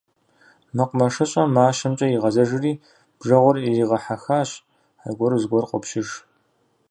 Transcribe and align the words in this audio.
МэкъумэшыщӀэм 0.75 1.49
мащэмкӀэ 1.55 2.07
игъэзэжри, 2.15 2.73
бжэгъур 3.17 3.57
иригъэхьэхащ- 3.67 4.49
аргуэру 5.05 5.41
зыгуэр 5.41 5.65
къопщыж. 5.69 6.07